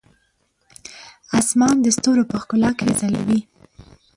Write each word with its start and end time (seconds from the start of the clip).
اسمان 1.39 1.75
د 1.81 1.85
ستورو 1.95 2.23
په 2.31 2.35
ښکلا 2.41 2.69
کې 2.77 2.87
ځلوي. 2.99 3.39